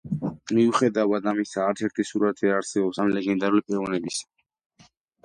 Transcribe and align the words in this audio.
მიუხედავად 0.59 1.27
ამისა, 1.31 1.65
არცერთი 1.71 2.05
სურათი 2.11 2.49
არ 2.53 2.63
არსებობს 2.63 3.03
ამ 3.05 3.13
ლეგენდარული 3.19 3.63
პიროვნებისა. 3.69 4.89